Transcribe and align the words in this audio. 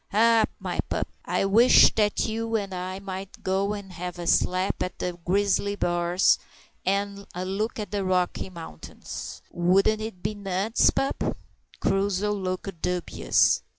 "Ha! 0.11 0.45
my 0.57 0.79
pup, 0.89 1.07
I 1.25 1.45
wish 1.45 1.93
that 1.93 2.25
you 2.25 2.55
and 2.55 2.73
I 2.73 2.97
might 2.97 3.43
go 3.43 3.73
and 3.73 3.93
have 3.93 4.17
a 4.17 4.25
slap 4.25 4.81
at 4.81 4.97
the 4.97 5.15
grizzly 5.25 5.75
bars, 5.75 6.39
and 6.83 7.27
a 7.35 7.45
look 7.45 7.77
at 7.77 7.91
the 7.91 8.03
Rocky 8.03 8.49
Mountains. 8.49 9.43
Wouldn't 9.51 10.01
it 10.01 10.23
be 10.23 10.33
nuts, 10.33 10.89
pup?" 10.89 11.37
Crusoe 11.81 12.31
looked 12.33 12.81
dubious. 12.81 13.61